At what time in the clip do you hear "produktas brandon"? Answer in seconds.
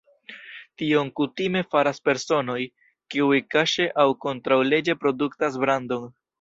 5.07-6.13